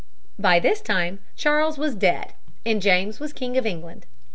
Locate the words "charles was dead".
1.35-2.33